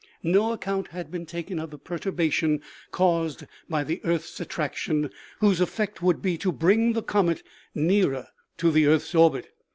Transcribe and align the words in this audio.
No 0.23 0.51
account 0.51 0.87
has 0.87 1.05
been 1.05 1.27
taken 1.27 1.59
of 1.59 1.69
the 1.69 1.77
perturba 1.77 2.31
tion 2.31 2.61
caused 2.89 3.43
by 3.69 3.83
the 3.83 4.01
earth's 4.03 4.39
attraction, 4.39 5.11
whose 5.41 5.61
effect 5.61 6.01
would 6.01 6.23
be 6.23 6.39
to 6.39 6.51
bring 6.51 6.93
the 6.93 7.03
comet 7.03 7.43
nearer 7.75 8.29
to 8.57 8.71
the 8.71 8.87
earth's 8.87 9.13
orbit. 9.13 9.51